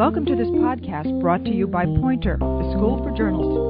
Welcome 0.00 0.24
to 0.24 0.34
this 0.34 0.48
podcast 0.48 1.20
brought 1.20 1.44
to 1.44 1.50
you 1.50 1.66
by 1.66 1.84
Poynter, 1.84 2.38
the 2.38 2.72
School 2.72 3.02
for 3.02 3.10
Journalism. 3.10 3.60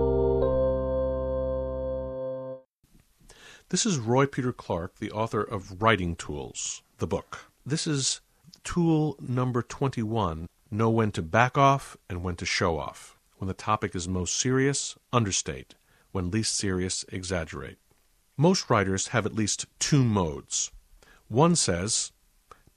This 3.71 3.85
is 3.85 3.99
Roy 3.99 4.27
Peter 4.27 4.53
Clark, 4.53 5.01
the 5.01 5.11
author 5.11 5.43
of 5.43 5.83
Writing 5.83 6.15
Tools, 6.15 6.85
the 6.99 7.09
book. 7.09 7.51
This 7.67 7.89
is 7.89 8.21
tool 8.63 9.17
number 9.19 9.61
21 9.61 10.47
Know 10.71 10.89
when 10.89 11.11
to 11.11 11.23
back 11.23 11.59
off 11.59 11.97
and 12.09 12.23
when 12.23 12.37
to 12.37 12.47
show 12.47 12.79
off. 12.79 13.19
When 13.39 13.49
the 13.49 13.53
topic 13.53 13.97
is 13.97 14.07
most 14.07 14.37
serious, 14.37 14.97
understate. 15.13 15.75
When 16.13 16.31
least 16.31 16.57
serious, 16.57 17.05
exaggerate. 17.09 17.79
Most 18.37 18.71
writers 18.71 19.09
have 19.09 19.27
at 19.27 19.35
least 19.35 19.67
two 19.81 20.05
modes. 20.05 20.71
One 21.27 21.57
says, 21.57 22.13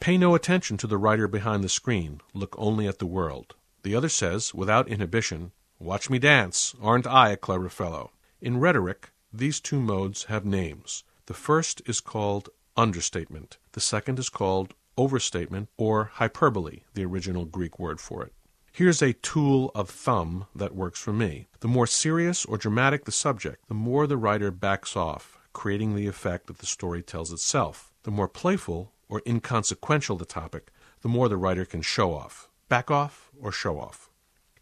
Pay 0.04 0.18
no 0.18 0.36
attention 0.36 0.76
to 0.76 0.86
the 0.86 0.98
writer 0.98 1.30
behind 1.30 1.64
the 1.64 1.70
screen, 1.70 2.20
look 2.34 2.56
only 2.58 2.88
at 2.88 3.00
the 3.00 3.06
world. 3.06 3.56
The 3.84 3.96
other 3.96 4.10
says, 4.10 4.54
without 4.54 4.90
inhibition, 4.90 5.54
Watch 5.80 6.10
me 6.10 6.20
dance, 6.20 6.76
aren't 6.82 7.08
I 7.08 7.30
a 7.30 7.38
clever 7.38 7.70
fellow? 7.70 8.12
In 8.42 8.60
rhetoric, 8.60 9.12
these 9.32 9.62
two 9.62 9.80
modes 9.80 10.26
have 10.26 10.44
names. 10.44 11.06
The 11.28 11.34
first 11.34 11.82
is 11.86 12.02
called 12.02 12.50
understatement, 12.76 13.60
the 13.72 13.80
second 13.80 14.20
is 14.20 14.28
called 14.28 14.74
overstatement 14.98 15.70
or 15.78 16.12
hyperbole, 16.16 16.82
the 16.96 17.06
original 17.06 17.46
Greek 17.46 17.80
word 17.80 18.02
for 18.02 18.24
it. 18.24 18.34
Here's 18.74 19.02
a 19.02 19.14
tool 19.14 19.72
of 19.74 19.90
thumb 19.90 20.48
that 20.54 20.76
works 20.76 21.00
for 21.00 21.14
me. 21.14 21.48
The 21.62 21.70
more 21.70 21.88
serious 21.88 22.44
or 22.44 22.58
dramatic 22.58 23.06
the 23.06 23.14
subject, 23.14 23.70
the 23.70 23.74
more 23.74 24.06
the 24.06 24.18
writer 24.18 24.52
backs 24.52 24.98
off, 24.98 25.40
creating 25.54 25.96
the 25.96 26.08
effect 26.08 26.48
that 26.48 26.58
the 26.58 26.66
story 26.66 27.02
tells 27.02 27.32
itself. 27.32 27.94
The 28.04 28.12
more 28.12 28.28
playful 28.28 28.92
or 29.10 29.22
inconsequential 29.26 30.18
the 30.18 30.26
topic, 30.26 30.72
the 31.02 31.10
more 31.10 31.30
the 31.30 31.38
writer 31.38 31.66
can 31.66 31.82
show 31.82 32.14
off. 32.14 32.50
Back 32.70 32.90
off 32.90 33.32
or 33.40 33.52
show 33.52 33.80
off. 33.80 34.10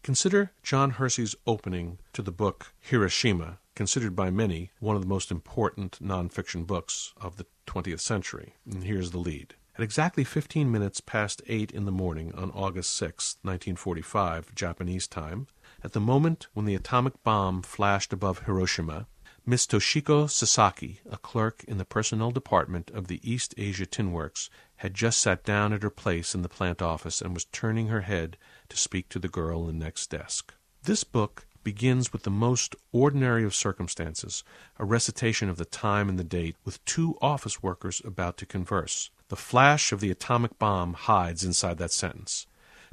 Consider 0.02 0.50
John 0.62 0.90
Hersey's 0.90 1.36
opening 1.46 1.98
to 2.12 2.22
the 2.22 2.32
book 2.32 2.74
Hiroshima, 2.80 3.58
considered 3.74 4.16
by 4.16 4.30
many 4.30 4.72
one 4.80 4.96
of 4.96 5.02
the 5.02 5.08
most 5.08 5.30
important 5.30 5.98
nonfiction 6.02 6.66
books 6.66 7.12
of 7.16 7.36
the 7.36 7.46
20th 7.66 8.00
century. 8.00 8.54
And 8.66 8.82
here's 8.82 9.12
the 9.12 9.18
lead. 9.18 9.54
At 9.76 9.82
exactly 9.82 10.24
15 10.24 10.70
minutes 10.70 11.00
past 11.00 11.40
8 11.46 11.70
in 11.70 11.86
the 11.86 11.92
morning 11.92 12.34
on 12.34 12.50
August 12.50 12.94
6, 12.96 13.36
1945, 13.42 14.54
Japanese 14.54 15.06
time, 15.06 15.46
at 15.82 15.92
the 15.92 16.00
moment 16.00 16.48
when 16.52 16.66
the 16.66 16.74
atomic 16.74 17.22
bomb 17.22 17.62
flashed 17.62 18.12
above 18.12 18.40
Hiroshima, 18.40 19.06
Miss 19.44 19.66
Toshiko 19.66 20.30
Sasaki, 20.30 21.00
a 21.10 21.16
clerk 21.16 21.64
in 21.64 21.78
the 21.78 21.84
personnel 21.84 22.30
department 22.30 22.92
of 22.92 23.08
the 23.08 23.18
East 23.28 23.54
Asia 23.56 23.86
Tin 23.86 24.12
Works, 24.12 24.48
had 24.76 24.94
just 24.94 25.20
sat 25.20 25.42
down 25.42 25.72
at 25.72 25.82
her 25.82 25.90
place 25.90 26.32
in 26.32 26.42
the 26.42 26.48
plant 26.48 26.80
office 26.80 27.20
and 27.20 27.34
was 27.34 27.46
turning 27.46 27.88
her 27.88 28.02
head 28.02 28.36
to 28.68 28.76
speak 28.76 29.08
to 29.08 29.18
the 29.18 29.28
girl 29.28 29.68
in 29.68 29.80
the 29.80 29.84
next 29.84 30.10
desk. 30.10 30.54
This 30.84 31.02
book 31.02 31.44
begins 31.64 32.12
with 32.12 32.22
the 32.22 32.30
most 32.30 32.76
ordinary 32.92 33.42
of 33.42 33.52
circumstances, 33.52 34.44
a 34.78 34.84
recitation 34.84 35.48
of 35.48 35.56
the 35.56 35.64
time 35.64 36.08
and 36.08 36.20
the 36.20 36.24
date, 36.24 36.54
with 36.64 36.84
two 36.84 37.18
office 37.20 37.60
workers 37.64 38.00
about 38.04 38.36
to 38.36 38.46
converse. 38.46 39.10
The 39.26 39.34
flash 39.34 39.90
of 39.90 39.98
the 39.98 40.12
atomic 40.12 40.56
bomb 40.60 40.94
hides 40.94 41.42
inside 41.42 41.78
that 41.78 41.90
sentence. 41.90 42.46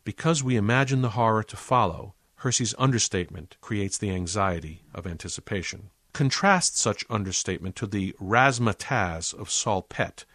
Because 0.03 0.43
we 0.43 0.55
imagine 0.55 1.03
the 1.03 1.11
horror 1.11 1.43
to 1.43 1.55
follow, 1.55 2.15
Hersey's 2.37 2.73
understatement 2.79 3.55
creates 3.61 3.99
the 3.99 4.09
anxiety 4.09 4.81
of 4.95 5.05
anticipation. 5.05 5.91
Contrast 6.13 6.77
such 6.77 7.05
understatement 7.09 7.75
to 7.75 7.87
the 7.87 8.15
razzmatazz 8.19 9.33
of 9.33 9.49
Saul 9.49 9.83
Pett, 9.83 10.25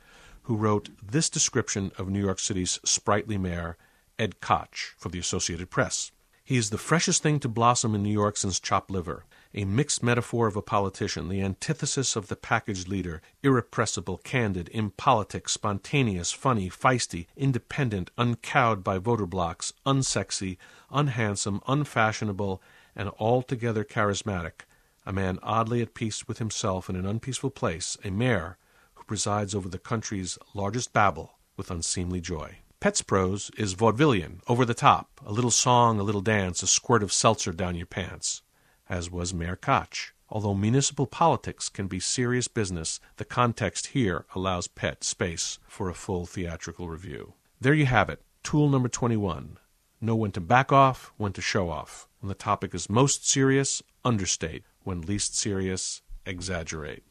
who 0.43 0.57
wrote 0.57 0.91
this 1.03 1.29
description 1.29 1.91
of 1.99 2.09
New 2.09 2.21
York 2.21 2.39
City's 2.39 2.79
sprightly 2.85 3.37
mayor, 3.37 3.77
Ed 4.19 4.41
Koch, 4.41 4.95
for 4.97 5.09
the 5.09 5.19
Associated 5.19 5.71
Press. 5.71 6.13
He 6.45 6.57
is 6.57 6.71
the 6.71 6.79
freshest 6.79 7.23
thing 7.23 7.41
to 7.41 7.49
blossom 7.49 7.95
in 7.95 8.03
New 8.03 8.13
York 8.13 8.37
since 8.37 8.61
chopped 8.61 8.91
liver, 8.91 9.25
a 9.55 9.65
mixed 9.65 10.03
metaphor 10.03 10.47
of 10.47 10.57
a 10.57 10.63
politician, 10.63 11.29
the 11.29 11.41
antithesis 11.41 12.17
of 12.17 12.29
the 12.29 12.37
packaged 12.37 12.87
leader, 12.87 13.23
irrepressible, 13.43 14.19
candid, 14.19 14.69
impolitic, 14.73 15.49
spontaneous, 15.49 16.33
funny, 16.33 16.69
feisty, 16.69 17.27
independent, 17.37 18.11
uncowed 18.19 18.85
by 18.85 18.99
voter 18.99 19.27
blocks, 19.27 19.73
unsexy, 19.87 20.57
unhandsome, 20.91 21.61
unfashionable, 21.67 22.63
and 22.95 23.11
altogether 23.19 23.83
charismatic 23.83 24.67
a 25.07 25.13
man 25.13 25.39
oddly 25.43 25.83
at 25.83 25.95
peace 25.95 26.27
with 26.27 26.39
himself 26.39 26.89
in 26.89 26.97
an 26.97 27.07
unpeaceful 27.07 27.51
place, 27.51 27.97
a 28.05 28.11
mayor 28.11 28.57
who 28.95 29.05
presides 29.05 29.55
over 29.55 29.69
the 29.69 29.79
country's 29.79 30.39
largest 30.55 30.93
Babel 30.93 31.39
with 31.57 31.71
unseemly 31.71 32.21
joy. 32.21 32.59
Pett's 32.81 33.03
prose 33.03 33.51
is 33.57 33.75
vaudevillian, 33.75 34.41
over 34.47 34.65
the 34.65 34.75
top, 34.75 35.21
a 35.25 35.33
little 35.33 35.51
song, 35.51 35.99
a 35.99 36.03
little 36.03 36.21
dance, 36.21 36.63
a 36.63 36.67
squirt 36.67 37.03
of 37.03 37.13
seltzer 37.13 37.53
down 37.53 37.77
your 37.77 37.87
pants, 37.87 38.43
as 38.89 39.11
was 39.11 39.33
Mayor 39.33 39.57
Koch. 39.57 40.13
Although 40.29 40.55
municipal 40.55 41.07
politics 41.07 41.69
can 41.69 41.87
be 41.87 42.01
serious 42.01 42.49
business, 42.49 43.01
the 43.17 43.25
context 43.25 43.89
here 43.89 44.27
allows 44.35 44.69
Pet 44.69 45.05
space 45.05 45.59
for 45.69 45.89
a 45.89 45.95
full 45.95 46.27
theatrical 46.27 46.89
review. 46.89 47.35
There 47.61 47.75
you 47.75 47.87
have 47.87 48.11
it, 48.11 48.21
tool 48.43 48.69
number 48.69 48.89
21. 48.89 49.59
Know 50.01 50.17
when 50.17 50.33
to 50.33 50.41
back 50.41 50.73
off, 50.73 51.13
when 51.17 51.33
to 51.35 51.41
show 51.41 51.71
off. 51.71 52.09
When 52.21 52.29
the 52.29 52.35
topic 52.35 52.75
is 52.75 52.91
most 52.91 53.29
serious, 53.29 53.83
understate 54.05 54.65
when 54.85 55.01
least 55.01 55.37
serious, 55.37 56.03
exaggerate. 56.27 57.05